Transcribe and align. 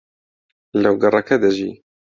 لەو 0.81 0.93
گەڕەکە 1.01 1.35
دەژی. 1.43 1.71